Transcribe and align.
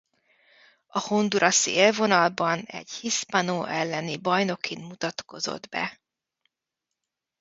A 0.87 0.99
hondurasi 0.99 1.71
élvonalban 1.71 2.59
egy 2.59 2.89
Hispano 2.91 3.63
elleni 3.65 4.17
bajnokin 4.17 4.79
mutatkozott 4.83 5.67
be. 5.69 5.99